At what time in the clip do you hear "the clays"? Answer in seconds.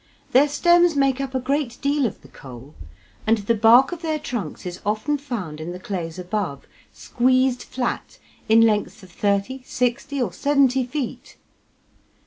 5.73-6.17